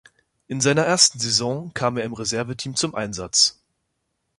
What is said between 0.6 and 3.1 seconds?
seiner ersten Saison kam er im Reserveteam zum